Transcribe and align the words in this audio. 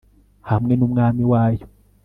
hamwe 0.49 0.73
n'umwami 0.75 1.23
wayo 1.33 1.65